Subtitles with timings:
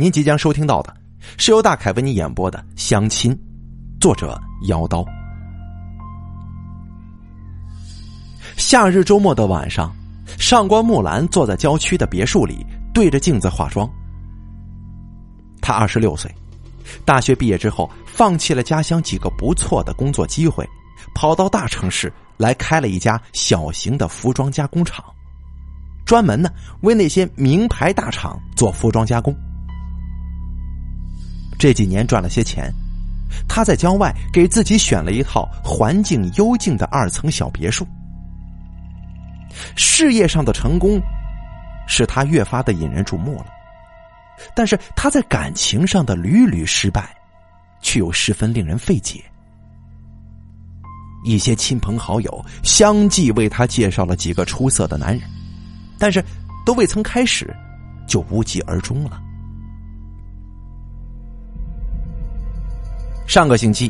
[0.00, 0.96] 您即将收听到的
[1.36, 3.36] 是由大凯为你演播的《相亲》，
[4.00, 5.04] 作者妖刀。
[8.56, 9.94] 夏日周末的晚上，
[10.38, 13.86] 上官木兰坐在郊区的别墅里，对着镜子化妆。
[15.60, 16.34] 她二十六岁，
[17.04, 20.66] 大学毕业之后，放弃了家乡几个不错的工作机会，
[21.14, 25.04] 跑到大城市来开了一家小型的服装加工厂，
[26.06, 26.48] 专门呢
[26.80, 29.36] 为那些名牌大厂做服装加工。
[31.60, 32.72] 这几年赚了些钱，
[33.46, 37.86] 他在郊外给自己选了一套环境幽静的二层小别墅。
[39.76, 40.98] 事业上的成功，
[41.86, 43.46] 使他越发的引人注目了。
[44.54, 47.14] 但是他在感情上的屡屡失败，
[47.82, 49.22] 却又十分令人费解。
[51.24, 55.28] 一些亲朋好友相继为他介绍了几个出色的男人，
[55.98, 56.24] 但是
[56.64, 57.54] 都未曾开始，
[58.08, 59.20] 就无疾而终了。
[63.30, 63.88] 上个星期，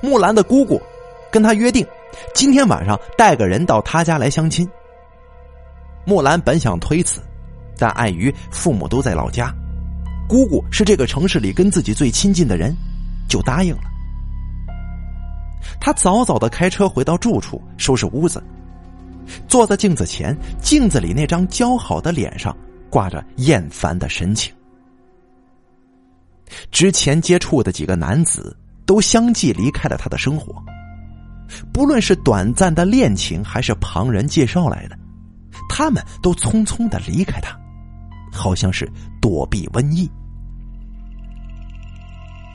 [0.00, 0.82] 木兰的姑姑
[1.30, 1.86] 跟他约定，
[2.34, 4.68] 今天晚上带个人到他家来相亲。
[6.04, 7.20] 木兰本想推辞，
[7.78, 9.54] 但碍于父母都在老家，
[10.28, 12.76] 姑姑是这个城市里跟自己最亲近的人，
[13.28, 13.82] 就答应了。
[15.80, 18.42] 他早早的开车回到住处，收拾屋子，
[19.46, 22.52] 坐在镜子前，镜子里那张姣好的脸上
[22.90, 24.52] 挂着厌烦的神情。
[26.72, 28.56] 之前接触的几个男子。
[28.92, 30.62] 都相继离开了他的生活，
[31.72, 34.98] 不论是短暂的恋情，还是旁人介绍来的，
[35.66, 37.58] 他们都匆匆的离开他，
[38.30, 38.86] 好像是
[39.18, 40.10] 躲避瘟疫。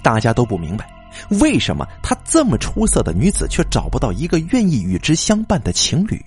[0.03, 0.87] 大家都不明白，
[1.39, 6.21] 为什么他这么出色的女子，却找不到一个愿意与之相伴的情侣？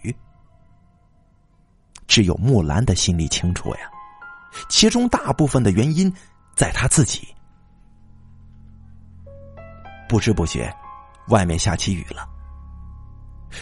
[2.09, 3.83] 只有木兰的心里清楚呀，
[4.69, 6.13] 其中大部分的原因
[6.57, 7.29] 在她自己。
[10.11, 10.75] 不知不觉，
[11.29, 12.29] 外面下起雨了。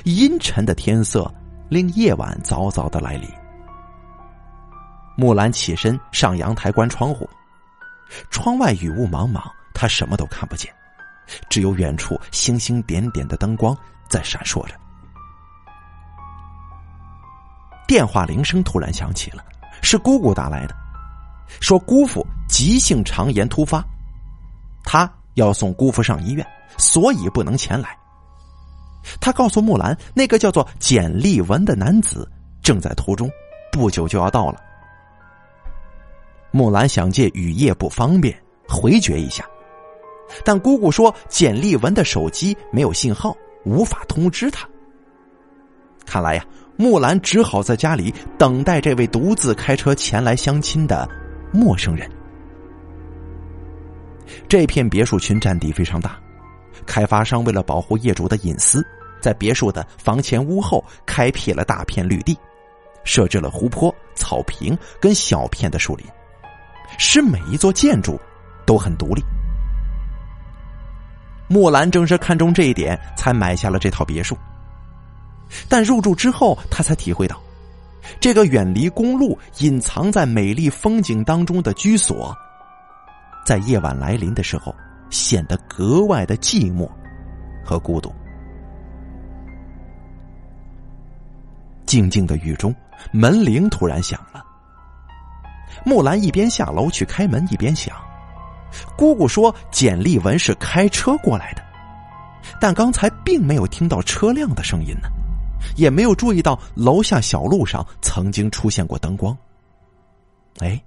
[0.04, 1.30] 阴沉的天色
[1.68, 3.28] 令夜晚早早的来临。
[5.14, 7.28] 木兰起身上阳台关窗户，
[8.30, 9.42] 窗外雨雾茫茫，
[9.74, 10.74] 她什么都看不见，
[11.50, 13.76] 只有远处星星点点的灯光
[14.08, 14.74] 在闪烁着。
[17.86, 19.44] 电话铃声突然响起了，
[19.82, 20.74] 是姑姑打来的，
[21.60, 23.84] 说姑父急性肠炎突发，
[24.82, 25.12] 他。
[25.38, 27.96] 要送姑父上医院，所以不能前来。
[29.20, 32.30] 他告诉木兰，那个叫做简立文的男子
[32.62, 33.30] 正在途中，
[33.72, 34.60] 不久就要到了。
[36.50, 38.36] 木兰想借雨夜不方便
[38.68, 39.44] 回绝一下，
[40.44, 43.34] 但姑姑说简立文的手机没有信号，
[43.64, 44.68] 无法通知他。
[46.04, 46.44] 看来呀，
[46.76, 51.08] 木兰只好在家里等待这位独自开车前来相亲的
[51.52, 52.10] 陌生人。
[54.48, 56.18] 这片别墅群占地非常大，
[56.86, 58.86] 开发商为了保护业主的隐私，
[59.20, 62.36] 在别墅的房前屋后开辟了大片绿地，
[63.04, 66.06] 设置了湖泊、草坪跟小片的树林，
[66.98, 68.20] 使每一座建筑
[68.66, 69.22] 都很独立。
[71.48, 74.36] 木兰正是看中这一点，才买下了这套别墅。
[75.66, 77.40] 但入住之后，他才体会到，
[78.20, 82.36] 这个远离公路、隐藏在美丽风景当中的居所。
[83.48, 84.74] 在夜晚来临的时候，
[85.08, 86.86] 显得格外的寂寞
[87.64, 88.12] 和孤独。
[91.86, 92.74] 静静的雨中，
[93.10, 94.44] 门铃突然响了。
[95.82, 97.96] 木兰一边下楼去开门，一边想：
[98.98, 101.62] 姑姑说简立文是开车过来的，
[102.60, 105.08] 但刚才并没有听到车辆的声音呢，
[105.74, 109.34] 也没有注意到楼下小路上曾经出现过灯光。
[110.58, 110.78] 哎，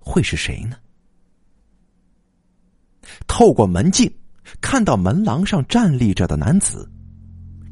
[0.00, 0.78] 会是谁呢？
[3.26, 4.10] 透过门镜，
[4.60, 6.90] 看到门廊上站立着的男子，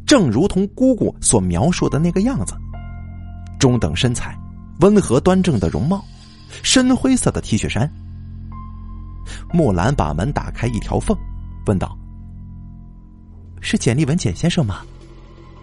[0.06, 2.54] 正如同姑姑所描述的那个样子，
[3.58, 4.36] 中等身材，
[4.80, 6.04] 温和端正的容貌，
[6.62, 7.90] 深灰色的 T 恤衫。
[9.52, 11.16] 木兰把门打开一条缝，
[11.66, 11.96] 问道
[13.60, 14.82] ：“是简立文简先生吗？”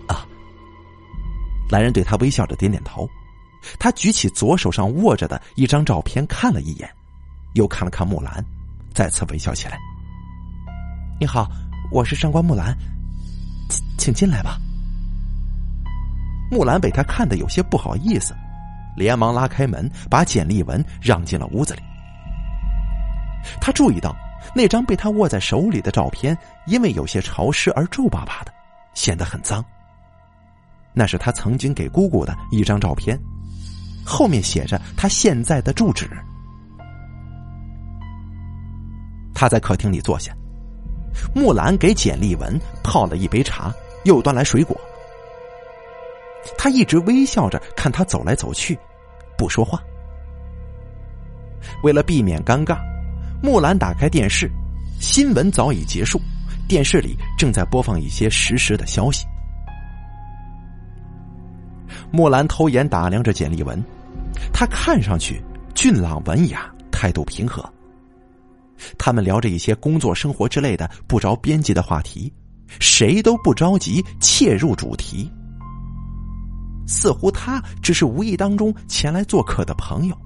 [0.07, 0.25] 啊。
[1.69, 3.07] 男人对他微笑着点点头，
[3.77, 6.89] 他举起左手上握着的一张照片看了一眼，
[7.53, 8.43] 又看了看木兰。
[8.93, 9.77] 再次微笑起来。
[11.19, 11.49] 你好，
[11.91, 12.75] 我是上官木兰，
[13.69, 14.57] 请请进来吧。
[16.49, 18.35] 木兰被他看的有些不好意思，
[18.97, 21.81] 连忙拉开门，把简立文让进了屋子里。
[23.59, 24.15] 他注意到
[24.53, 28.51] 那张被他握在手里的照片，因为有些潮湿而皱巴巴的，
[28.93, 29.63] 显得很脏。
[30.93, 33.17] 那是他曾经给姑姑的一张照片，
[34.05, 36.09] 后面写着他现在的住址。
[39.33, 40.35] 他在客厅里坐下，
[41.33, 43.73] 木兰给简立文泡了一杯茶，
[44.05, 44.79] 又端来水果。
[46.57, 48.77] 他一直微笑着看他走来走去，
[49.37, 49.81] 不说话。
[51.83, 52.79] 为了避免尴尬，
[53.41, 54.49] 木兰打开电视，
[54.99, 56.19] 新闻早已结束，
[56.67, 59.25] 电视里正在播放一些实时的消息。
[62.11, 63.81] 木兰偷眼打量着简立文，
[64.51, 65.41] 他看上去
[65.73, 67.63] 俊朗文雅，态度平和。
[68.97, 72.31] 他们聊着一些工作、生活之类的不着边际的话题，
[72.79, 75.31] 谁都不着急切入主题。
[76.87, 80.17] 似乎他只是无意当中前来做客的朋友，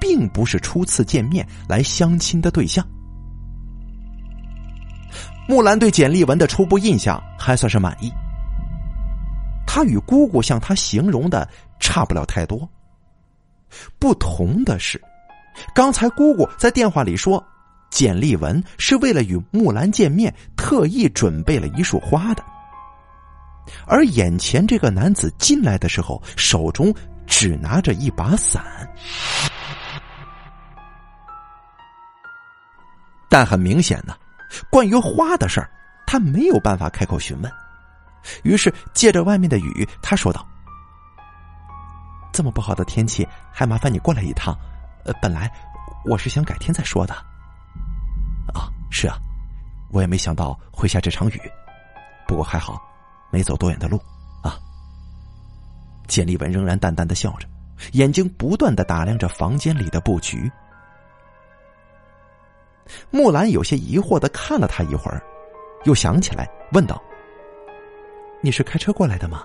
[0.00, 2.86] 并不是初次见面来相亲的对象。
[5.48, 8.12] 木兰对简丽文的初步印象还算是满意，
[9.66, 11.48] 他与姑姑向他形容的
[11.78, 12.68] 差不了太多。
[13.98, 15.00] 不同的是，
[15.74, 17.42] 刚才姑姑在电话里说，
[17.90, 22.44] 简丽文是为了与木兰见面，特意准备了一束花的。
[23.86, 26.94] 而眼前这个男子进来的时候，手中
[27.26, 28.64] 只拿着一把伞。
[33.28, 34.16] 但很明显呢，
[34.70, 35.70] 关于花的事儿，
[36.06, 37.52] 他没有办法开口询问。
[38.42, 40.44] 于是借着外面的雨，他说道
[42.32, 44.56] ：“这么不好的天气，还麻烦你过来一趟。
[45.04, 45.50] 呃，本来
[46.04, 47.29] 我是想改天再说的。
[48.54, 49.16] 啊，是啊，
[49.90, 51.40] 我也没想到会下这场雨，
[52.26, 52.80] 不过还好。”
[53.32, 53.96] 没走多远的路，
[54.42, 54.58] 啊！
[56.08, 57.46] 简立文仍然淡淡的笑着，
[57.92, 60.50] 眼睛不断的打量着房间里的布局。
[63.08, 65.22] 木兰有些疑惑的看了他一会儿，
[65.84, 67.00] 又想起来，问道
[68.42, 69.44] ：“你是开车过来的吗？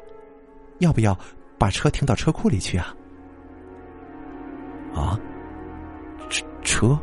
[0.80, 1.16] 要不要
[1.60, 2.92] 把车停到车库里去啊？”
[4.98, 5.20] 啊，
[6.28, 7.00] 车车。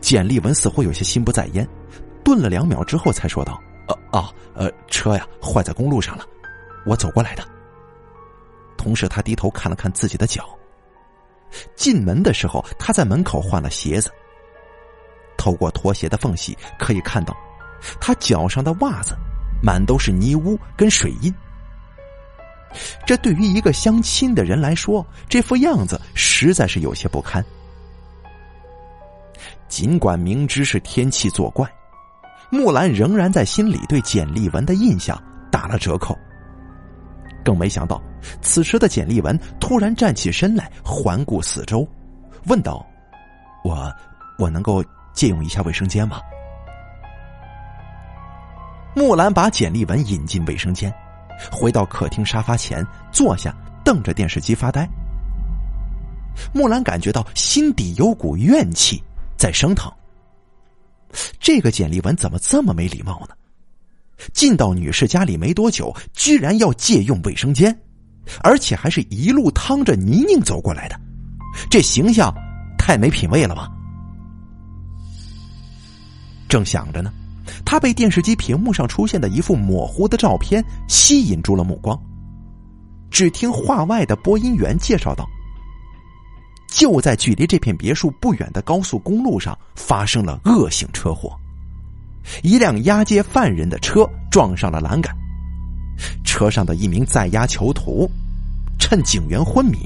[0.00, 1.66] 简立文似乎有些心不在焉，
[2.24, 3.60] 顿了两秒之后才说道。
[3.86, 6.24] 呃哦，呃，车呀坏在公路上了，
[6.84, 7.42] 我走过来的。
[8.76, 10.46] 同时，他低头看了看自己的脚。
[11.74, 14.10] 进门的时候，他在门口换了鞋子。
[15.38, 17.34] 透过拖鞋的缝隙，可以看到
[17.98, 19.16] 他脚上的袜子
[19.62, 21.32] 满都是泥污跟水印。
[23.06, 27.42] 这对于一个相亲的人来说，这副样子实在是有些不堪。
[29.68, 31.68] 尽管明知是天气作怪。
[32.50, 36.16] 木兰仍然在心里对简立文的印象打了折扣，
[37.44, 38.02] 更没想到
[38.40, 41.86] 此时的简立文突然站起身来，环顾四周，
[42.46, 42.84] 问道
[43.62, 43.94] ：“我
[44.38, 44.82] 我能够
[45.12, 46.20] 借用一下卫生间吗？”
[48.96, 50.90] 木兰把简立文引进卫生间，
[51.52, 53.54] 回到客厅沙发前坐下，
[53.84, 54.88] 瞪着电视机发呆。
[56.52, 59.02] 木兰感觉到心底有股怨气
[59.38, 59.90] 在升堂。
[61.40, 63.34] 这个简丽文怎么这么没礼貌呢？
[64.34, 67.74] 进到女士家里没多久，居然要借用卫生间，
[68.42, 71.00] 而且还是一路趟着泥泞走过来的，
[71.70, 72.34] 这形象
[72.76, 73.70] 太没品位了吧？
[76.48, 77.12] 正想着呢，
[77.64, 81.98] 他被电视机屏幕上出现的一幅模糊的照片吸引住了目光。
[83.10, 85.24] 只听话外的播音员介绍道。
[86.68, 91.34] 就在距离这片别墅不远的高速公路上发生了恶性车祸，
[92.42, 95.16] 一辆押解犯人的车撞上了栏杆，
[96.24, 98.08] 车上的一名在押囚徒
[98.78, 99.78] 趁警员昏迷，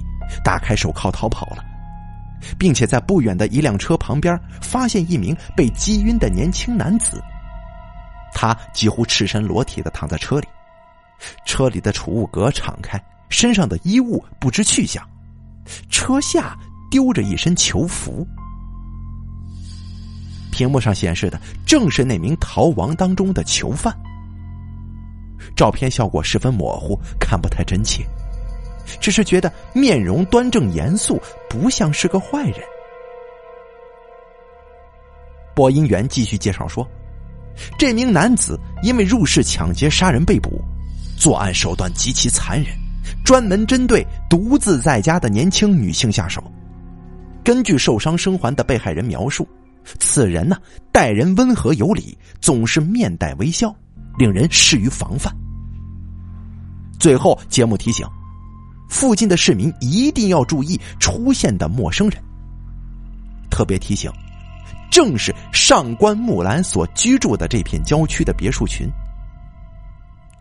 [0.45, 1.65] 打开手铐逃跑了，
[2.59, 7.23] 并且在不远的一辆车旁边发现一名被击晕的年轻男子，
[8.35, 10.49] 他几乎赤身裸体的躺在车里，
[11.47, 15.09] 车里的储物格敞开，身上的衣物不知去向，
[15.89, 16.59] 车下。
[16.93, 18.27] 丢着一身囚服，
[20.51, 23.97] 屏幕上显示的正是那名逃亡当中的囚犯。
[25.57, 28.05] 照片效果十分模糊，看不太真切，
[29.01, 31.19] 只是觉得面容端正严肃，
[31.49, 32.61] 不像是个坏人。
[35.55, 36.87] 播音员继续介绍说，
[37.79, 40.63] 这名男子因为入室抢劫杀人被捕，
[41.19, 42.77] 作案手段极其残忍，
[43.25, 46.45] 专门针对独自在家的年轻女性下手。
[47.45, 49.47] 根据受伤生还的被害人描述，
[49.99, 50.57] 此人呢
[50.93, 53.75] 待人温和有礼，总是面带微笑，
[54.17, 55.35] 令人适于防范。
[56.99, 58.07] 最后，节目提醒：
[58.89, 62.23] 附近的市民一定要注意出现的陌生人。
[63.51, 64.11] 特别提醒，
[64.91, 68.89] 正是上官木兰所居住的这片郊区的别墅群。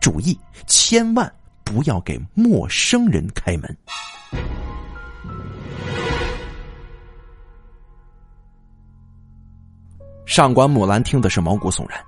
[0.00, 1.30] 注意，千万
[1.64, 3.76] 不要给陌生人开门。
[10.32, 12.02] 上官木兰听的是毛骨悚然，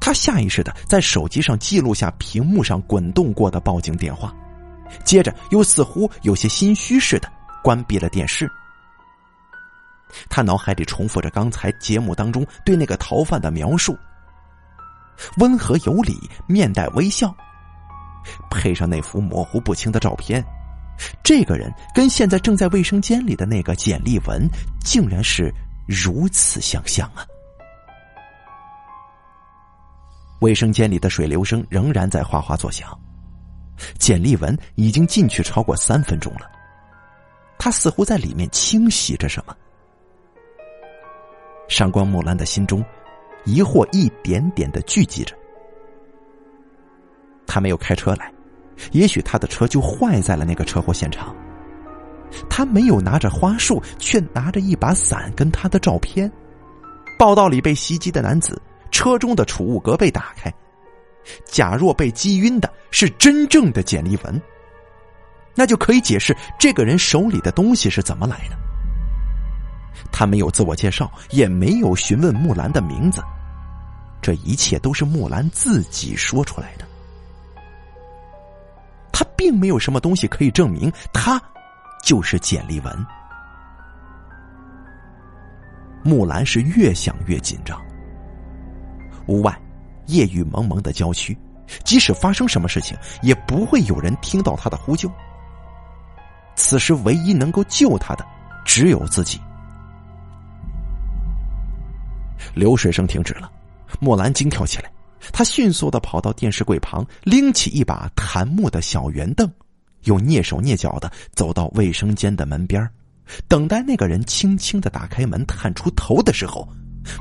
[0.00, 4.34] 他下意识的在手机上记录下屏幕上滚动过的报警电话，
[5.04, 7.30] 接着又似乎有些心虚似的
[7.62, 8.50] 关闭了电视。
[10.30, 13.94] 他脑海里重复着刚才节目当中对那个逃犯的描述：
[15.36, 17.36] 温和有礼，面带微笑，
[18.50, 20.42] 配上那幅模糊不清的照片，
[21.22, 24.48] 这个人跟现在正在卫生间里的那个简丽文，
[24.82, 25.52] 竟然是
[25.86, 27.26] 如此相像啊！
[30.40, 32.88] 卫生间里的水流声仍然在哗哗作响。
[33.98, 36.50] 简丽文已经进去超过三分钟了，
[37.58, 39.56] 他似乎在里面清洗着什么。
[41.68, 42.84] 上官木兰的心中
[43.44, 45.36] 疑惑一点点的聚集着。
[47.46, 48.32] 他没有开车来，
[48.92, 51.34] 也许他的车就坏在了那个车祸现场。
[52.50, 56.30] 他没有拿着花束，却拿着一把伞跟他的照片。
[57.18, 58.60] 报道里被袭击的男子。
[58.90, 60.52] 车中的储物格被打开，
[61.44, 64.42] 假若被击晕的是真正的简丽文，
[65.54, 68.56] 那就可以解释这个人手里的东西是怎么来的。
[70.12, 73.22] 他没有自我介绍，也没有询问木兰的名字，
[74.22, 76.86] 这一切都是木兰自己说出来的。
[79.12, 81.40] 他并没有什么东西可以证明他
[82.04, 83.06] 就是简丽文。
[86.04, 87.80] 木兰是越想越紧张。
[89.28, 89.56] 屋外，
[90.06, 91.36] 夜雨蒙蒙的郊区，
[91.84, 95.10] 即使发生什么事情，也不会有人听到他的呼救。
[96.56, 98.26] 此时，唯一能够救他的，
[98.64, 99.38] 只有自己。
[102.54, 103.50] 流水声停止了，
[104.00, 104.90] 莫兰惊跳起来，
[105.32, 109.48] 他迅速的跑到电视柜旁，拎起一把檀木的小圆凳，
[110.04, 112.88] 又蹑手蹑脚的走到卫生间的门边
[113.46, 116.66] 等待那个人轻轻的打开门探出头的时候，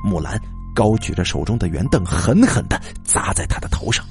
[0.03, 0.39] 木兰。
[0.77, 4.05] 高举着手中的圆凳，狠狠的砸在他的头上，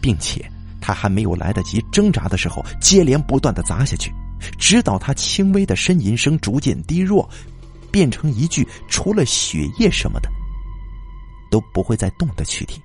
[0.00, 0.48] 并且
[0.80, 4.14] 他还没有来得及挣扎的时候，接连不断的砸下去，
[4.56, 7.28] 直到他轻微的呻吟声逐渐低弱，
[7.90, 10.30] 变成一具除了血液什么的
[11.50, 12.80] 都不会再动的躯体。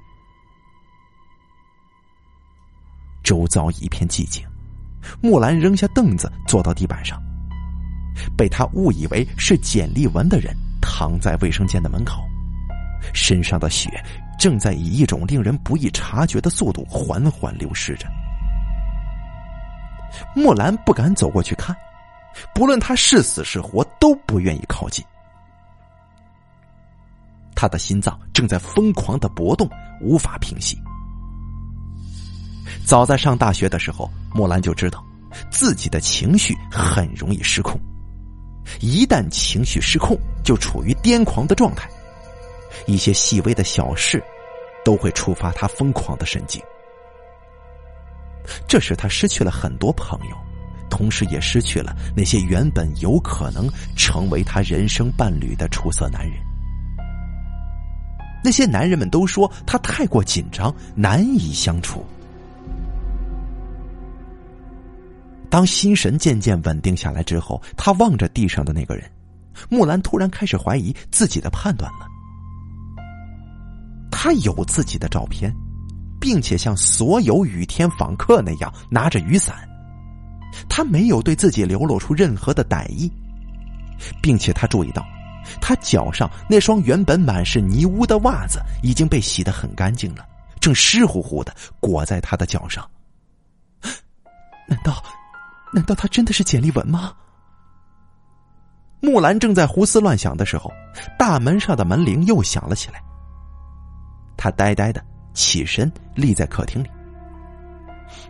[3.24, 4.44] 周遭一片寂静，
[5.22, 7.22] 木兰扔下凳子，坐到地板上。
[8.36, 12.24] 被他误以为是简丽文的人躺在卫生间的门口。
[13.14, 13.90] 身上的血
[14.38, 18.08] 正在以一种令人不易察觉的速度缓缓流失着。
[20.36, 21.76] 木兰不敢走过去看，
[22.54, 25.04] 不论他是死是活，都不愿意靠近。
[27.56, 29.70] 他的心脏正在疯狂的搏动，
[30.02, 30.78] 无法平息。
[32.86, 35.04] 早在上大学的时候，木兰就知道
[35.50, 37.80] 自己的情绪很容易失控，
[38.82, 41.90] 一旦情绪失控，就处于癫狂的状态。
[42.86, 44.24] 一些细微的小事，
[44.84, 46.62] 都会触发他疯狂的神经。
[48.68, 50.36] 这使他失去了很多朋友，
[50.90, 56.34] 同时也失去了那些原本有可能成为他人生伴侣的出色男人。
[58.44, 62.06] 那些男人们都说他太过紧张，难以相处。
[65.50, 69.10] 当心神渐渐稳定下来之后，他望着地上的那个人，
[69.70, 72.08] 木兰突然开始怀疑自己的判断了。
[74.24, 75.54] 他有自己的照片，
[76.18, 79.68] 并且像所有雨天访客那样拿着雨伞。
[80.70, 83.12] 他没有对自己流露出任何的歹意，
[84.22, 85.06] 并且他注意到，
[85.60, 90.26] 他脚上那双原本满是泥污的袜子已经被洗得很干净了，
[90.62, 92.90] 正湿乎乎的裹在他的脚上。
[94.70, 95.04] 难道，
[95.74, 97.12] 难道他真的是简丽文吗？
[99.02, 100.72] 木兰正在胡思乱想的时候，
[101.20, 103.04] 大门上的门铃又响了起来。
[104.44, 105.02] 他呆呆的
[105.34, 106.92] 起身，立在客厅里。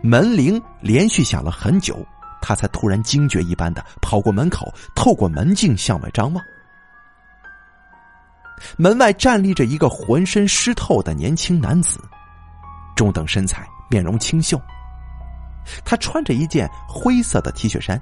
[0.00, 2.06] 门铃连续响了很久，
[2.40, 6.44] 他才突然惊觉一般的跑过门口，透过门镜向外张望。
[8.76, 11.98] 门外站立着一个浑身湿透的年轻男子，
[12.94, 14.56] 中等身材，面容清秀。
[15.84, 18.00] 他穿着一件灰色的 T 恤衫，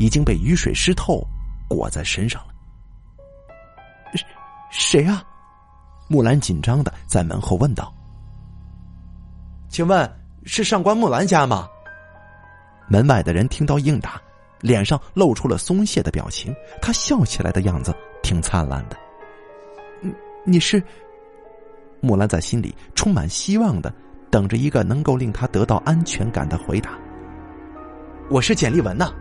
[0.00, 1.24] 已经被雨水湿透，
[1.68, 2.48] 裹在身上了。
[4.72, 5.22] 谁啊？
[6.10, 7.94] 木兰紧张的在门后问道
[9.70, 10.12] ：“请问
[10.44, 11.68] 是上官木兰家吗？”
[12.90, 14.20] 门外的人听到应答，
[14.60, 16.52] 脸上露出了松懈的表情，
[16.82, 18.96] 他笑起来的样子挺灿烂的。
[20.00, 20.12] 你
[20.44, 20.82] 你是？
[22.00, 23.94] 木兰在心里充满希望的
[24.32, 26.98] 等着一个能够令他得到安全感的回答。
[28.28, 29.12] 我是简立文呐，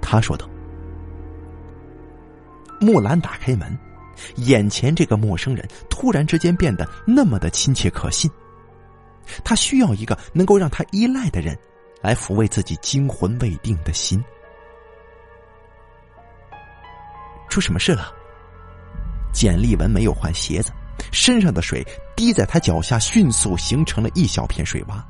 [0.00, 0.48] 他说道。
[2.80, 3.76] 木兰打开门。
[4.36, 8.30] 眼前这个陌生人突然之间变得那么的亲切可信。
[9.44, 11.58] 他需要一个能够让他依赖的人，
[12.00, 14.22] 来抚慰自己惊魂未定的心。
[17.48, 18.12] 出什么事了？
[19.32, 20.70] 简立文没有换鞋子，
[21.12, 25.02] 身上的水滴在他脚下，迅速形成了一小片水洼。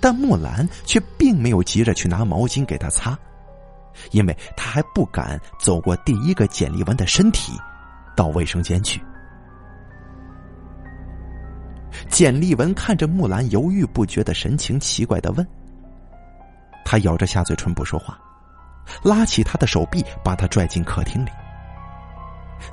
[0.00, 3.18] 但木兰却并没有急着去拿毛巾给他擦，
[4.10, 7.52] 因为他还不敢走过第一个简立文的身体，
[8.18, 9.00] 到卫生间去。
[12.08, 15.46] 简立文看着木兰犹豫不决的神情，奇怪的问
[16.84, 18.18] ：“他咬着下嘴唇不说话，
[19.04, 21.30] 拉起他的手臂，把他拽进客厅里。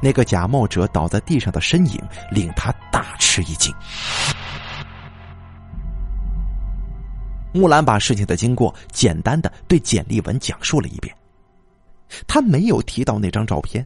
[0.02, 3.72] 那个假冒者倒在地上的身影令他大吃一惊。”
[7.54, 11.16] 木兰把事情的经过简单的对简立文讲述了一遍。
[12.28, 13.86] 他没有提到那张照片，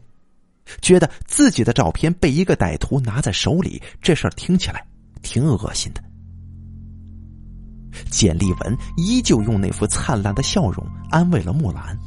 [0.81, 4.85] 觉得自己的照片被一个歹徒拿在手里，这事儿听起来
[5.21, 6.03] 挺恶心的。
[8.09, 11.97] 简立文依旧用那副灿烂的笑容安慰了木兰。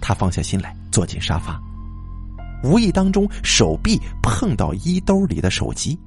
[0.00, 1.60] 他放下心来，坐进沙发，
[2.62, 5.98] 无意当中手臂碰到衣兜里的手机。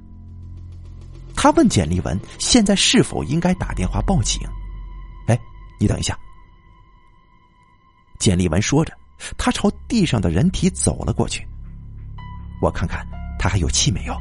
[1.34, 4.40] 他问简立文：“现在是否应该打电话报警？”
[5.28, 5.38] 哎，
[5.78, 6.16] 你等一下。
[8.18, 8.92] 简立文说着，
[9.36, 11.46] 他朝地上的人体走了过去。
[12.60, 13.06] 我看看
[13.38, 14.16] 他还有气没有。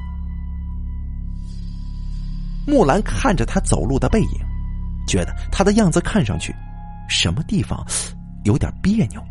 [2.68, 4.40] 木兰看着他走路的背影，
[5.08, 6.54] 觉得他的样子看上去
[7.08, 7.86] 什么地方
[8.44, 9.24] 有点别扭。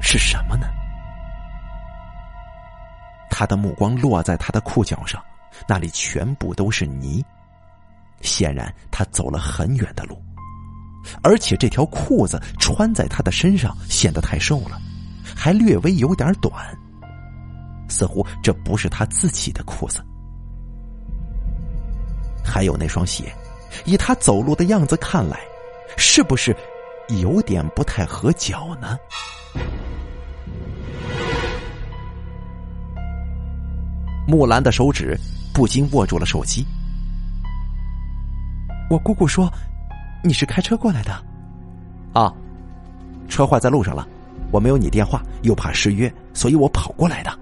[0.00, 0.66] 是什么呢？
[3.28, 5.22] 他的目光落在他的裤脚上。
[5.66, 7.22] 那里全部都是泥，
[8.22, 10.16] 显然他走了很远的路，
[11.22, 14.80] 而且这条裤子穿在他的身上显得太瘦了，
[15.34, 16.52] 还略微有点短，
[17.88, 20.04] 似乎这不是他自己的裤子。
[22.44, 23.32] 还有那双鞋，
[23.84, 25.40] 以他走路的样子看来，
[25.96, 26.56] 是不是
[27.08, 28.96] 有点不太合脚呢？
[34.26, 35.18] 木兰的手指。
[35.52, 36.64] 不禁握住了手机。
[38.88, 39.52] 我姑姑说
[40.22, 41.12] ：“你是开车过来的。”
[42.12, 42.32] 啊，
[43.28, 44.06] 车坏在路上了，
[44.50, 47.38] 我没有你电话，又怕失约，所以我跑过来的。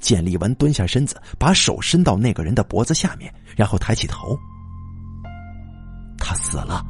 [0.00, 4.36] 简立文蹲下身子，把手伸到那个人的脖子下面，然后抬起头。
[6.18, 6.84] 他死了。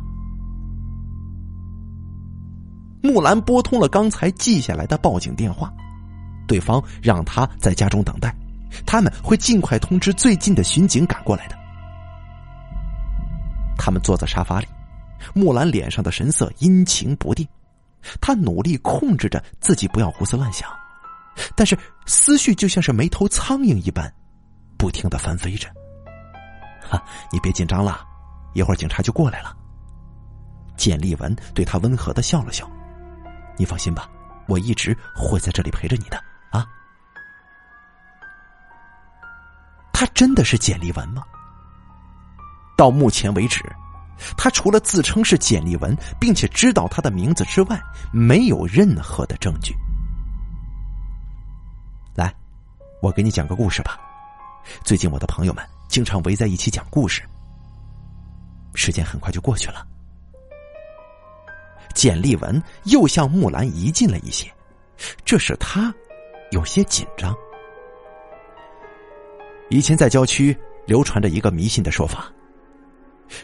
[3.03, 5.71] 木兰拨通了刚才记下来的报警电话，
[6.49, 8.35] 对方让他在家中等待。
[8.87, 11.66] 他们会尽快通知最近的巡警赶过来的。
[13.87, 14.67] 他们坐在沙发里，
[15.33, 17.47] 木兰脸上的神色阴晴不定，
[18.21, 20.69] 他努力控制着自己不要胡思乱想，
[21.55, 24.13] 但是思绪就像是没头苍蝇一般，
[24.77, 25.69] 不停的翻飞着。
[26.91, 28.05] 哈，你别紧张了，
[28.55, 29.57] 一会儿警察就过来了。
[30.77, 32.69] 简立文对他温和的笑了笑，
[33.57, 34.11] 你放心吧，
[34.49, 36.21] 我一直会在这里陪着你的
[36.51, 36.67] 啊。
[39.93, 41.23] 他真的是简立文吗？
[42.77, 43.65] 到目前为止，
[44.37, 47.81] 他除了自称是简立文，并且知道他的名字之外，
[48.13, 49.75] 没有任何的证据。
[52.15, 52.33] 来，
[53.01, 53.99] 我给你讲个故事吧。
[54.85, 57.23] 最近我的朋友们经常围在一起讲故事。
[58.75, 59.87] 时间很快就过去了，
[61.95, 64.53] 简立文又向木兰移近了一些，
[65.25, 65.95] 这使他
[66.51, 67.35] 有些紧张。
[69.71, 72.31] 以前在郊区流传着一个迷信的说法：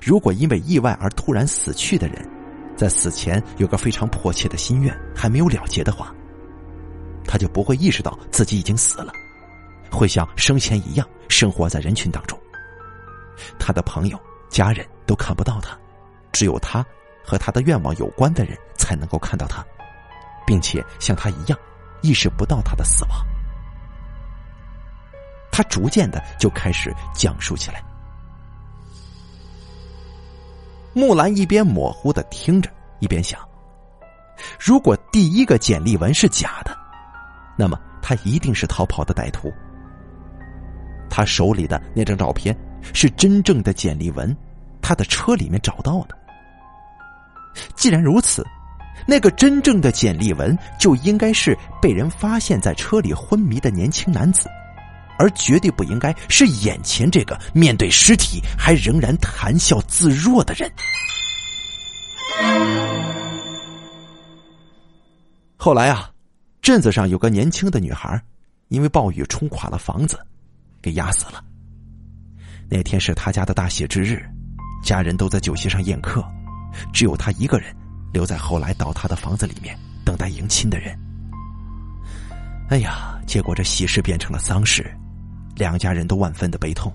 [0.01, 2.29] 如果因为意外而突然死去的人，
[2.77, 6.15] 在死前有个非常迫切的心愿还没有了结的话，
[7.25, 9.13] 他就不会意识到自己已经死了，
[9.91, 12.39] 会像生前一样生活在人群当中。
[13.59, 15.77] 他的朋友、家人都看不到他，
[16.33, 16.85] 只有他
[17.25, 19.65] 和他的愿望有关的人才能够看到他，
[20.47, 21.59] 并且像他一样
[22.01, 23.27] 意识不到他的死亡。
[25.51, 27.83] 他逐渐的就开始讲述起来。
[30.95, 33.41] 木兰一边模糊的听着，一边想：
[34.59, 36.77] 如果第一个简历文是假的，
[37.57, 39.53] 那么他一定是逃跑的歹徒。
[41.09, 42.57] 他手里的那张照片
[42.93, 44.35] 是真正的简历文，
[44.81, 46.17] 他的车里面找到的。
[47.75, 48.47] 既然如此，
[49.07, 54.49] 那个真正的简历文就应该是被人发现在车里昏迷的年轻男子。
[55.23, 60.69] 而绝对不应该是眼前这个面对尸体还仍然谈笑自若的人。
[65.57, 66.11] 后来啊，
[66.61, 68.21] 镇子上有个年轻的女孩，
[68.67, 70.19] 因为暴雨冲垮了房子，
[70.83, 71.41] 给压死了。
[72.69, 74.29] 那天是他家的大喜之日，
[74.83, 76.21] 家人都在酒席上宴客，
[76.93, 77.73] 只有他一个人
[78.13, 80.99] 留在后来倒塌的房子里面等待迎亲的人。
[82.71, 84.93] 哎呀，结果这喜事变成了丧事，
[85.55, 86.93] 两家人都万分的悲痛。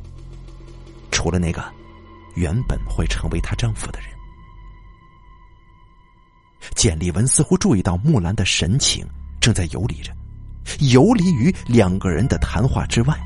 [1.12, 1.64] 除了那个
[2.36, 4.10] 原本会成为她丈夫的人，
[6.76, 9.06] 简丽文似乎注意到木兰的神情
[9.40, 10.12] 正在游离着，
[10.92, 13.18] 游离于两个人的谈话之外。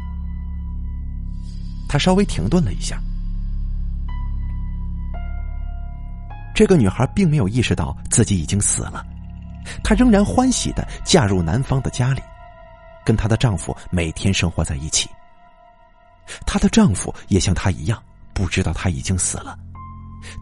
[1.89, 2.97] 他稍微停顿了一下，
[6.55, 9.05] 这个女孩并没有意识到自己已经死了，
[9.83, 12.21] 她仍然欢喜的嫁入男方的家里，
[13.03, 15.09] 跟她的丈夫每天生活在一起。
[16.45, 18.01] 她的丈夫也像她一样，
[18.33, 19.57] 不知道她已经死了，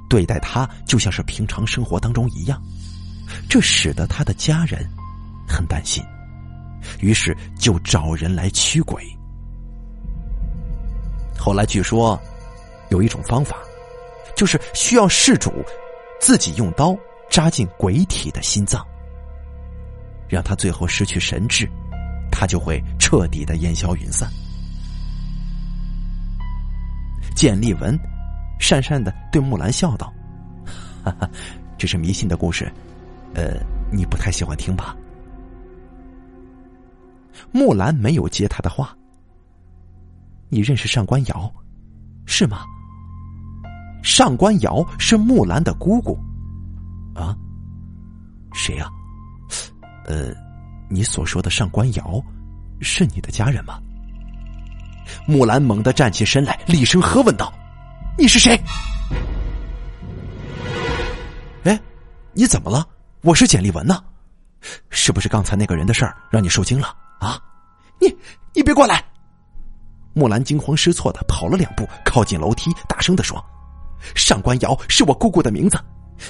[0.09, 2.61] 对待她就像是平常生活当中一样，
[3.49, 4.87] 这使得她的家人
[5.47, 6.03] 很担心，
[6.99, 9.03] 于是就找人来驱鬼。
[11.37, 12.19] 后来据说，
[12.89, 13.57] 有一种方法，
[14.35, 15.51] 就是需要事主
[16.19, 16.95] 自己用刀
[17.29, 18.85] 扎进鬼体的心脏，
[20.27, 21.69] 让他最后失去神智，
[22.29, 24.29] 他就会彻底的烟消云散。
[27.39, 27.97] 简立文
[28.59, 30.13] 讪讪的对木兰笑道
[31.01, 31.29] ：“哈哈，
[31.77, 32.69] 这是迷信的故事，
[33.33, 33.53] 呃，
[33.93, 34.93] 你不太喜欢听吧？”
[37.53, 38.93] 木兰没有接他的话。
[40.49, 41.49] 你认识上官瑶，
[42.25, 42.65] 是吗？
[44.03, 46.19] 上官瑶是木兰的姑姑，
[47.15, 47.33] 啊？
[48.53, 48.89] 谁呀？
[50.07, 50.33] 呃，
[50.89, 52.21] 你所说的上官瑶，
[52.81, 53.79] 是你的家人吗？
[55.25, 57.51] 木兰猛地站起身来，厉声喝问道
[58.17, 58.59] ：“你是谁？”
[61.65, 61.79] 哎，
[62.33, 62.85] 你怎么了？
[63.21, 64.01] 我是简立文呢，
[64.89, 67.39] 是不是刚才那个人的事儿让你受惊了啊？
[67.99, 68.15] 你
[68.53, 69.03] 你别过来！
[70.13, 73.43] 木兰惊慌失措的跑了两步，靠近楼梯，大声的说
[74.15, 75.77] ：“上官瑶是我姑姑的名字，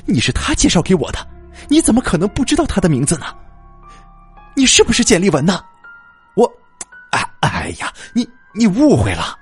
[0.05, 1.25] 你是她介绍给我的，
[1.67, 3.27] 你怎么可能不知道她的名字呢？
[4.55, 5.63] 你是不是简立文呢？
[6.35, 6.51] 我，
[7.11, 9.37] 哎哎呀，你你误会了。”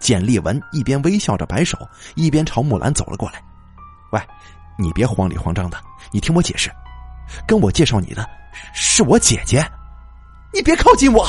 [0.00, 1.78] 简丽文一边微笑着摆手，
[2.14, 3.42] 一边朝木兰走了过来。
[4.12, 4.20] “喂，
[4.78, 5.78] 你别慌里慌张的，
[6.10, 6.70] 你听我解释，
[7.46, 8.28] 跟我介绍你的
[8.72, 9.62] 是我姐姐，
[10.54, 11.28] 你别靠近我。”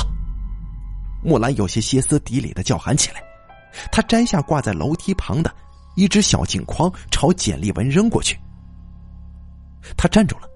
[1.23, 3.21] 木兰有些歇斯底里的叫喊起来，
[3.91, 5.53] 她摘下挂在楼梯旁的
[5.95, 8.39] 一只小镜框，朝简丽文扔过去。
[9.97, 10.47] 他站住了。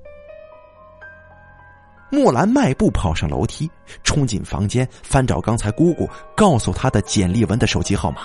[2.16, 3.70] 木兰迈步跑上楼梯，
[4.02, 8.22] 冲进房间，翻找刚才姑姑告诉他的简丽文的手机号码。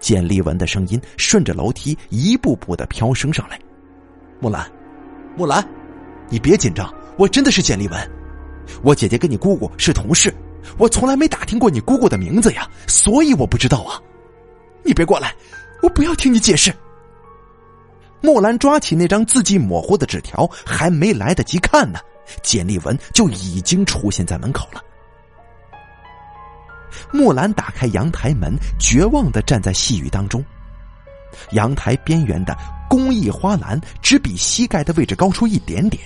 [0.00, 3.60] 简丽文的声音顺着楼梯一步步的飘升上来。
[4.40, 4.66] 木兰，
[5.36, 5.62] 木兰，
[6.30, 8.10] 你别紧张，我真的是简丽文，
[8.82, 10.34] 我姐姐跟你姑姑是同事。
[10.78, 14.00] 我从来没打听过你姑姑的名字呀，所以我不知道啊！
[14.82, 15.34] 你别过来，
[15.82, 16.72] 我不要听你解释。
[18.20, 21.98] 木兰抓起那张字迹模糊的纸条，还没来得及看呢，
[22.42, 24.82] 简丽文就已经出现在门口了。
[27.12, 30.44] 木兰打开阳台门，绝望的站在细雨当中。
[31.50, 32.56] 阳台边缘的
[32.88, 36.02] 工艺花篮只比膝盖的位置高出一点点。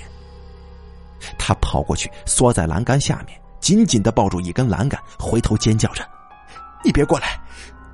[1.39, 3.41] 他跑过去，缩在栏杆下面。
[3.61, 6.03] 紧紧的抱住一根栏杆，回头尖叫着
[6.83, 7.39] ：“你别过来！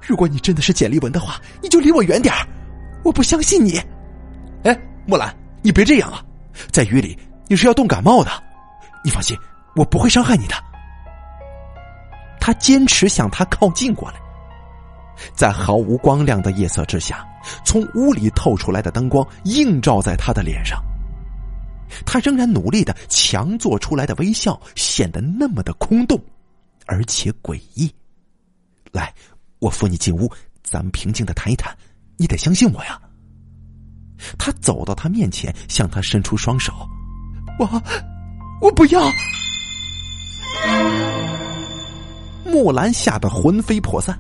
[0.00, 2.33] 如果你真的是简丽文的话，你就离我远点
[3.02, 3.83] 我不相信你。”
[5.07, 6.23] 哎，木兰，你别这样啊！
[6.73, 7.16] 在雨里
[7.47, 8.31] 你是要冻感冒的。
[9.05, 9.37] 你放心，
[9.77, 10.55] 我不会伤害你的。
[12.40, 14.16] 他坚持向他靠近过来，
[15.35, 17.25] 在毫无光亮的夜色之下，
[17.64, 20.83] 从屋里透出来的灯光映照在他的脸上。
[22.05, 26.21] 他仍然努力的强做出来的微笑，显得那么的空洞，
[26.87, 27.92] 而且诡异。
[28.90, 29.14] 来，
[29.61, 30.29] 我扶你进屋，
[30.64, 31.73] 咱们平静的谈一谈。
[32.16, 33.01] 你得相信我呀。
[34.38, 36.72] 他走到他面前，向他伸出双手。
[37.59, 37.83] 我，
[38.61, 39.11] 我不要。
[42.44, 44.18] 木兰吓得魂飞魄散，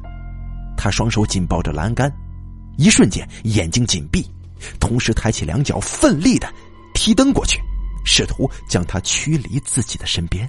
[0.76, 2.12] 他双手紧抱着栏杆，
[2.76, 4.24] 一瞬间眼睛紧闭，
[4.78, 6.48] 同时抬起两脚，奋力的。
[6.94, 7.60] 踢蹬过去，
[8.04, 10.48] 试图将他驱离自己的身边。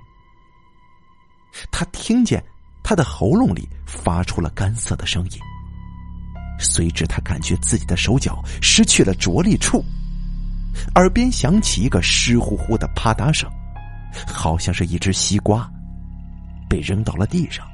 [1.72, 2.44] 他听见
[2.84, 5.40] 他的喉咙里发出了干涩的声音，
[6.60, 9.84] 随之他感觉自己的手脚失去了着力处，
[10.96, 13.50] 耳边响起一个湿乎乎的啪嗒声，
[14.28, 15.70] 好像是一只西瓜
[16.70, 17.66] 被扔到了地上。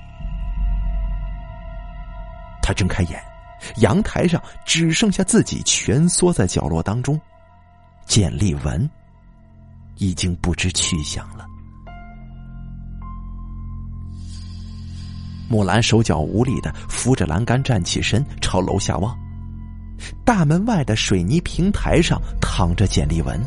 [2.61, 3.21] 他睁开眼，
[3.77, 7.19] 阳台上只剩下自己蜷缩在角落当中。
[8.05, 8.89] 简丽文
[9.95, 11.45] 已经不知去向了。
[15.53, 19.15] 木兰手脚无力的扶着栏杆站起身，朝楼下望。
[20.25, 23.39] 大门外的水泥平台上躺着简立文，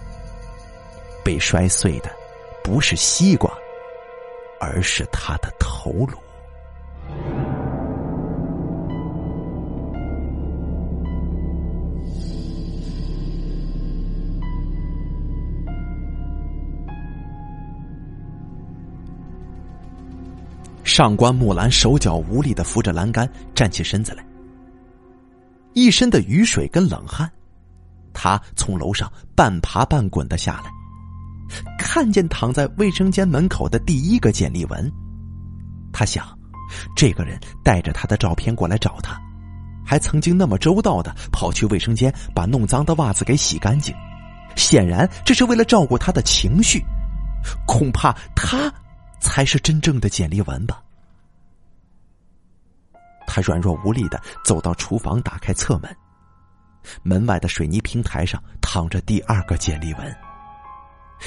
[1.24, 2.10] 被摔碎的
[2.62, 3.50] 不是西瓜，
[4.60, 6.16] 而是他的头颅。
[20.96, 24.24] 上官木兰手脚无力的扶着栏杆站起身子来，
[25.74, 27.30] 一身的雨水跟冷汗，
[28.14, 30.70] 他从楼上半爬半滚的下来，
[31.78, 34.90] 看见躺在卫生间门口的第一个简丽文，
[35.92, 36.26] 他想，
[36.96, 39.20] 这个人带着他的照片过来找他，
[39.84, 43.94] 还曾经那么周到的跑去卫生间把弄脏的袜子给洗干净，
[44.56, 46.82] 显然这是为了照顾他的情绪，
[47.66, 48.72] 恐怕他
[49.20, 50.80] 才是真正的简丽文吧。
[53.36, 55.96] 他软弱无力的走到厨房，打开侧门。
[57.02, 60.16] 门外的水泥平台上躺着第二个简丽文。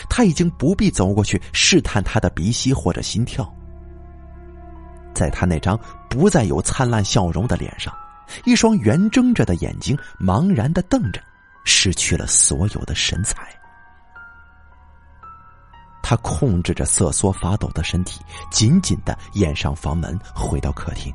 [0.10, 3.48] 他已经不必走过去试探他的鼻息或者心跳。
[5.13, 7.95] 在他那张不再有灿烂笑容的脸上，
[8.43, 11.22] 一双圆睁着的眼睛茫然的瞪着，
[11.63, 13.56] 失去了所有的神采。
[16.02, 18.19] 他控制着瑟缩发抖的身体，
[18.50, 21.13] 紧紧的掩上房门，回到客厅。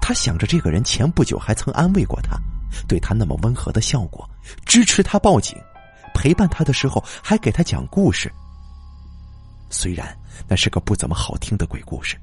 [0.00, 2.36] 他想着，这个人前不久还曾安慰过他，
[2.88, 4.28] 对他那么温和的笑过，
[4.64, 5.56] 支持他报警，
[6.14, 8.30] 陪伴他的时候还给他讲故事。
[9.70, 10.16] 虽然
[10.46, 12.16] 那是个不怎么好听的鬼故事，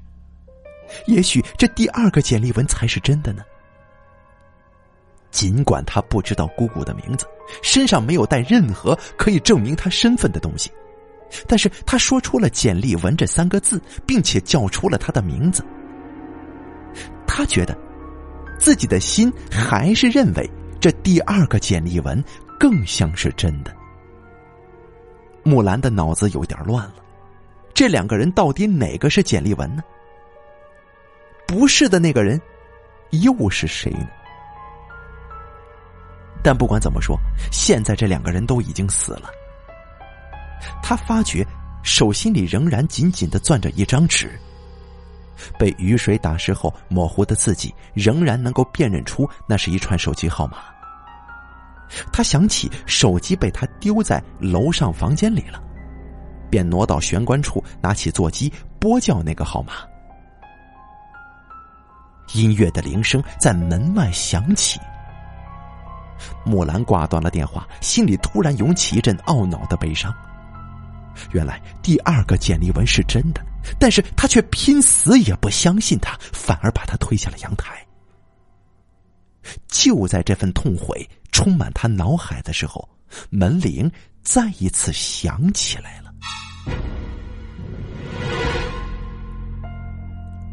[1.06, 3.42] 也许这第二个简历文才是真的呢。
[5.30, 7.24] 尽管他不知道姑姑的名字，
[7.62, 10.70] 身上没有带任何可以证明他身份的东西，
[11.46, 15.64] 但是他说出了“简历文”这三个字，并且叫出了他的名字。
[17.32, 17.78] 他觉得，
[18.58, 22.22] 自己的心还是认为这第二个简历文
[22.58, 23.72] 更像是真的。
[25.44, 26.96] 木兰的脑子有点乱了，
[27.72, 29.82] 这两个人到底哪个是简历文呢？
[31.46, 32.38] 不是的那个人
[33.10, 34.08] 又是谁呢？
[36.42, 37.16] 但不管怎么说，
[37.52, 39.30] 现在这两个人都已经死了。
[40.82, 41.46] 他发觉
[41.84, 44.36] 手心里仍然紧紧的攥着一张纸。
[45.58, 50.58] 被雨水打湿后模糊的字迹，仍然能够辨认出那是一串手机号码。
[52.12, 55.60] 他想起手机被他丢在楼上房间里了，
[56.48, 59.72] 便挪到玄关处，拿起座机拨叫那个号码。
[62.34, 64.78] 音乐的铃声在门外响起。
[66.44, 70.14] 木兰挂断了电话，心里突然涌起一阵懊恼的悲伤。
[71.32, 73.44] 原来第二个简历文是真的。
[73.78, 77.86] 但是他却拼死也不相信他，反而把他推下了阳台。
[79.68, 82.88] 就在这份痛悔充满他脑海的时候，
[83.30, 83.90] 门铃
[84.22, 86.12] 再一次响起来了。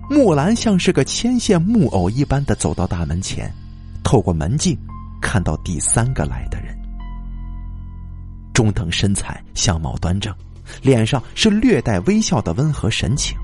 [0.09, 3.53] 木兰像是个牵线木偶一般的走到大门前，
[4.03, 4.77] 透过门镜
[5.21, 6.73] 看到第三个来的人，
[8.53, 10.33] 中等身材，相貌端正。
[10.81, 13.37] 脸上是略带微笑的温和神情。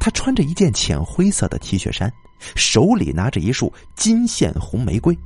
[0.00, 2.12] 他穿着一件浅灰色的 T 恤衫，
[2.56, 5.16] 手里拿着一束金线红玫瑰，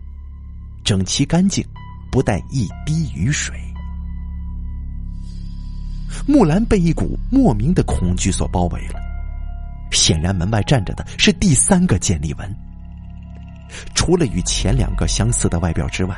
[0.84, 1.66] 整齐干净，
[2.12, 3.56] 不带一滴雨水。
[6.26, 9.00] 木兰被一股莫名的恐惧所包围了。
[9.92, 12.54] 显然，门外站着的是第三个简历文。
[13.94, 16.14] 除了与前两个相似的外表之外，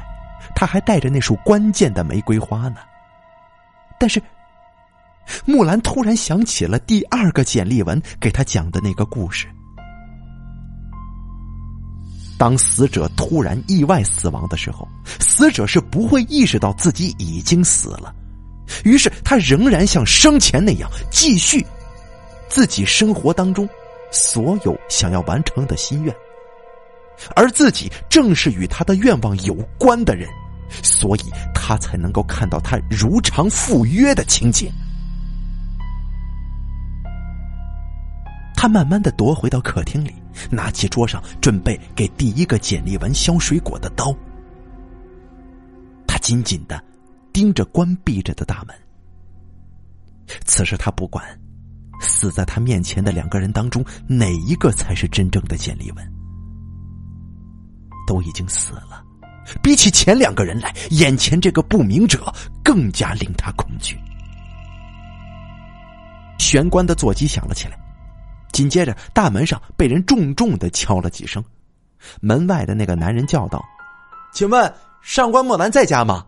[0.56, 2.78] 他还带着那束关键的玫瑰花呢。
[4.00, 4.20] 但是。
[5.44, 9.46] 木兰突然想起了第二个简历文给他讲的那个故事。
[12.38, 14.88] 当死者突然意外死亡的时候，
[15.20, 18.12] 死者是不会意识到自己已经死了，
[18.84, 21.64] 于是他仍然像生前那样继续
[22.48, 23.68] 自己生活当中
[24.10, 26.12] 所有想要完成的心愿，
[27.36, 30.28] 而自己正是与他的愿望有关的人，
[30.82, 31.22] 所以
[31.54, 34.68] 他才能够看到他如常赴约的情景。
[38.62, 40.14] 他慢慢的踱回到客厅里，
[40.48, 44.14] 拿起桌上准备给第一个简历文削水果的刀。
[46.06, 46.80] 他紧紧的
[47.32, 48.76] 盯着关闭着的大门。
[50.44, 51.26] 此时他不管，
[52.00, 56.12] 死在他面前的两个人当中，哪一个才是真正的简历文？
[58.06, 59.04] 都已经死了，
[59.60, 63.98] 比起前两个人来，眼前这个不明者更加令他恐惧。
[66.38, 67.76] 玄关的座机响了起来，
[68.52, 71.42] 紧接着大门上被人重重的敲了几声。
[72.20, 73.64] 门外的那个男人叫道
[74.32, 76.26] ：“请问上官木兰在家吗？”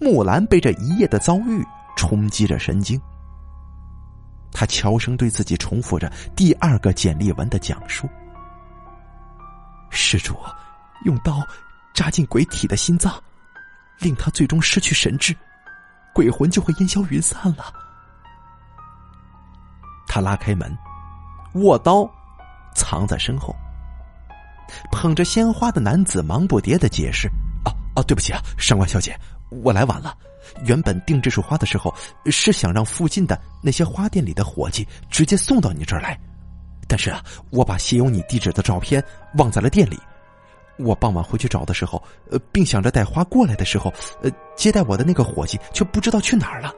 [0.00, 1.62] 木兰被这一夜的遭遇
[1.96, 2.98] 冲击着神经，
[4.50, 8.08] 他悄声对自己重复着第二个简历文的讲述
[9.90, 10.34] ：“施主
[11.04, 11.46] 用刀
[11.92, 13.12] 扎进鬼体的心脏，
[13.98, 15.36] 令他最终失去神智，
[16.14, 17.74] 鬼魂就会烟消云散了。”
[20.10, 20.76] 他拉开门，
[21.54, 22.10] 握刀。
[22.74, 23.54] 藏在身后，
[24.92, 27.28] 捧着鲜花的男子忙不迭的解释
[27.66, 29.18] ：“啊啊，对不起啊，上官小姐，
[29.50, 30.16] 我来晚了。
[30.64, 31.92] 原本订这束花的时候，
[32.26, 36.18] 是想让附近的那些花店里的伙计直接送到你这儿来，
[36.86, 39.98] 但是啊，我把写有你地址的照片忘在了店里。
[40.78, 43.92] 我傍晚回去找的时候，呃，并想着带花过来的时候，
[44.22, 46.72] 呃，接待我的那个伙计却不知道去哪儿了。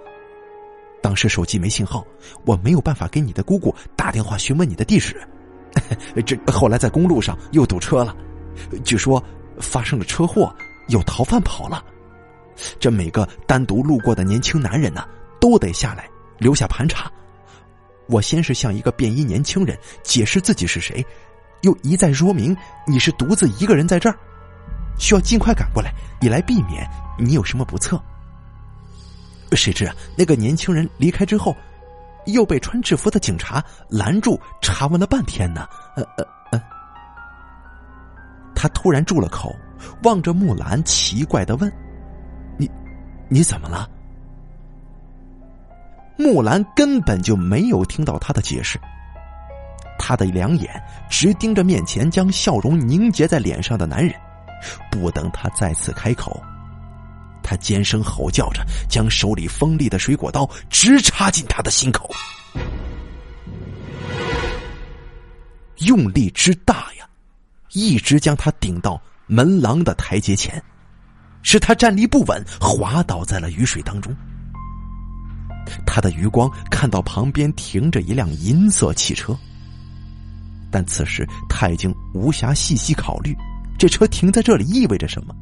[1.03, 2.07] 当时手机没信号，
[2.47, 5.21] 我没有办法给你的姑姑打电话询问你的地址。
[6.25, 8.17] ”这后来在公路上又堵车了，
[8.85, 9.23] 据说
[9.59, 10.55] 发生了车祸，
[10.89, 11.85] 有逃犯跑了。
[12.79, 15.05] 这每个单独路过的年轻男人呢，
[15.41, 17.11] 都得下来留下盘查。
[18.07, 21.05] 我先是向一个便衣年轻人解释自己是谁，
[21.63, 24.17] 又一再说明你是独自一个人在这儿，
[24.99, 26.89] 需要尽快赶过来，以来避免
[27.19, 28.01] 你有什么不测。
[29.57, 31.57] 谁知啊，那个年轻人离开之后。
[32.27, 35.67] 又被穿制服的警察拦住，查问了半天呢。
[35.97, 36.63] 呃呃呃，
[38.55, 39.53] 他突然住了口，
[40.05, 41.69] 望着木兰，奇怪的问
[42.57, 42.71] ：“你，
[43.29, 43.91] 你怎么了？”
[46.17, 48.79] 木兰根本就没有听到他的解释，
[49.99, 54.15] 他的两眼直盯着面前将笑容凝结在脸上的男人，
[54.93, 56.41] 不等他再次开口。
[57.43, 62.11] 他尖声吼叫着，将手里锋利的水果刀直插进他的心口，
[65.79, 67.09] 用力之大呀，
[67.73, 70.63] 一直将他顶到门廊的台阶前，
[71.43, 74.15] 使他站立不稳，滑倒在了雨水当中。
[75.87, 79.37] 他的余光看到旁边停着一辆银色汽车，
[80.71, 83.37] 但此时他已经无暇细细考虑，
[83.79, 85.35] 这车停在这里意味着什么。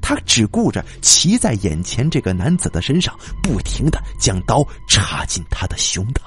[0.00, 6.20] 他只顾着骑在眼前这个男子的身上，不停的将刀插进他的胸膛。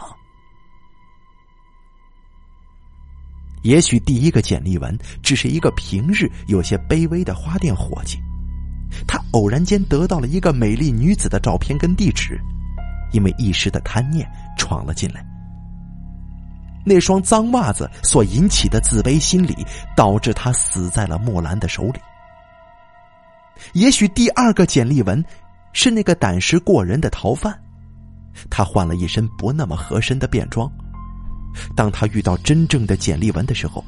[3.64, 8.18] 也许第一个简历文只是一个平日有些卑微的花店伙计，
[9.06, 12.40] 他偶然间得到了一个美丽女子的照片跟地址，
[13.12, 14.26] 因为一时的贪念
[14.58, 15.26] 闯了进来。
[16.86, 19.54] 那双脏袜子所引起的自卑心理，
[19.96, 22.00] 导致他死在了木兰的手里。
[23.74, 25.24] 也许第二个简历文
[25.74, 27.58] 是那个胆识过人的逃犯，
[28.50, 30.72] 他换了一身不那么合身的便装。
[31.76, 33.84] 当他遇到真正的简历文的时候，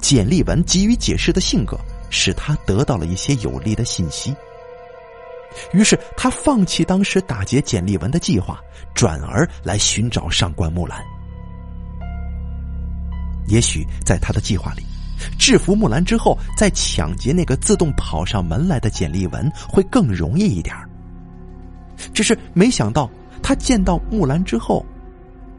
[0.00, 1.78] 简历文急于解释的性格
[2.10, 4.34] 使他得到了一些有利的信息。
[5.72, 8.60] 于是他放弃当时打劫简历文的计划，
[8.94, 11.02] 转而来寻找上官木兰。
[13.46, 14.84] 也许在他的计划里。
[15.38, 20.74] 制服木兰之后，再抢劫那个自动跑上门来的简历文会更容易一点
[22.12, 23.10] 只是没想到，
[23.42, 24.84] 他见到木兰之后，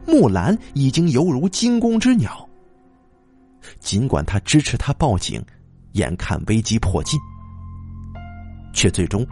[0.06, 2.48] 木兰已经犹如惊弓之鸟。
[3.78, 5.44] 尽管他支持他报警，
[5.92, 7.20] 眼看危机迫近，
[8.72, 9.26] 却最终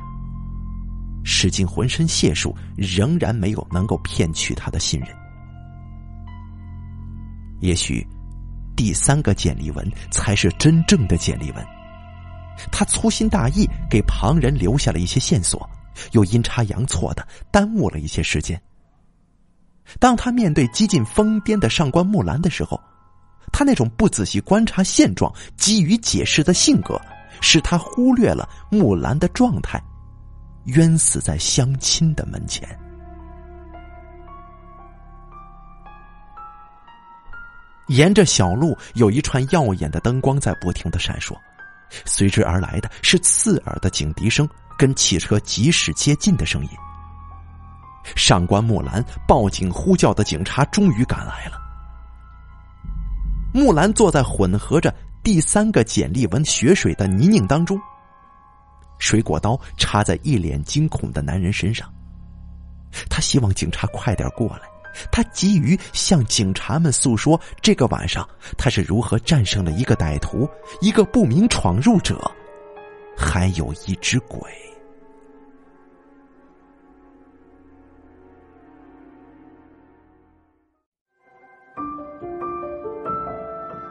[1.25, 5.09] 使尽浑身解数，仍然没有能够骗取他的信任。
[7.61, 8.07] 也许。
[8.79, 11.67] 第三个简历文才是真正的简历文，
[12.71, 15.69] 他粗心大意，给旁人留下了一些线索，
[16.12, 18.59] 又阴差阳错的耽误了一些时间。
[19.99, 22.81] 当他面对几近疯癫的上官木兰的时候，
[23.53, 27.00] 他那种不仔细观察现状、急于解释的性格，
[27.40, 29.83] 使他忽略了木兰的状态，
[30.67, 32.79] 冤死在相亲的门前。
[37.89, 41.37] 沿着小路，有一串耀眼的灯光在不停的闪烁，
[42.05, 46.71] 随之而来的是刺耳的警笛声跟汽车疾驶接近的声音。
[48.17, 51.59] 上官木兰报警呼叫的警察终于赶来了。
[53.53, 57.79] 木兰坐在混合着第三个简历文血水的泥泞当中，
[58.99, 61.91] 水果刀插在一脸惊恐的男人身上。
[63.11, 64.63] 他希望警察快点过来，
[65.11, 70.49] 他急于向警察们诉说这个晚上他是如何战胜了一个歹徒、
[70.81, 72.19] 一个不明闯入者，
[73.17, 74.40] 还有一只鬼。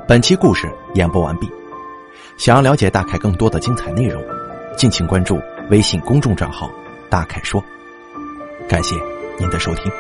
[0.07, 1.49] 本期故事演播完毕。
[2.37, 4.23] 想要了解大凯更多的精彩内容，
[4.77, 6.71] 敬请关注微信公众账号
[7.09, 7.61] “大凯说”。
[8.69, 8.95] 感谢
[9.39, 9.91] 您的收听。